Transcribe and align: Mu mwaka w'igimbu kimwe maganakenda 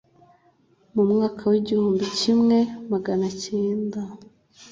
Mu 0.93 1.03
mwaka 1.11 1.41
w'igimbu 1.51 1.99
kimwe 2.19 2.57
maganakenda 2.91 3.99